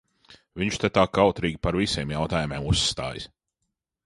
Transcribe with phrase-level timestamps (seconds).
[0.61, 3.31] Viņš te tā kautrīgi par visiem jautājumiem uzstājas.